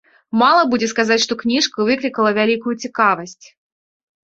Мала 0.41 0.61
будзе 0.71 0.87
сказаць, 0.93 1.17
што 1.25 1.37
кніжка 1.43 1.87
выклікала 1.91 2.33
вялікую 2.41 2.75
цікавасць. 2.87 3.45